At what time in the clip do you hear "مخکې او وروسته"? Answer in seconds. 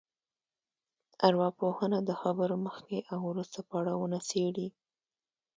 2.65-3.59